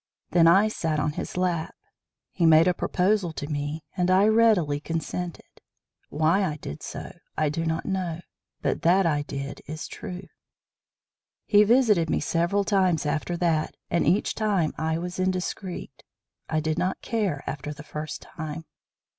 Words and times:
Then 0.31 0.47
I 0.47 0.67
sat 0.67 0.99
on 0.99 1.11
his 1.11 1.37
lap. 1.37 1.75
He 2.31 2.47
made 2.47 2.67
a 2.67 2.73
proposal 2.73 3.31
to 3.33 3.45
me 3.45 3.83
and 3.95 4.09
I 4.09 4.25
readily 4.27 4.79
consented. 4.79 5.61
Why 6.09 6.43
I 6.43 6.55
did 6.55 6.81
so, 6.81 7.15
I 7.37 7.49
do 7.49 7.67
not 7.67 7.85
know, 7.85 8.21
but 8.63 8.81
that 8.81 9.05
I 9.05 9.21
did 9.21 9.61
is 9.67 9.87
true. 9.87 10.23
He 11.45 11.63
visited 11.63 12.09
me 12.09 12.19
several 12.19 12.63
times 12.63 13.05
after 13.05 13.37
that 13.37 13.75
and 13.91 14.07
each 14.07 14.33
time 14.33 14.73
I 14.75 14.97
was 14.97 15.19
indiscreet. 15.19 16.01
I 16.49 16.61
did 16.61 16.79
not 16.79 17.03
care 17.03 17.43
after 17.45 17.71
the 17.71 17.83
first 17.83 18.21
time. 18.23 18.65